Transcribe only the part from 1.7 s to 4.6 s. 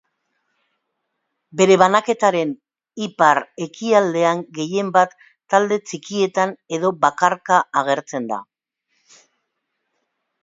banaketaren ipar-ekialdean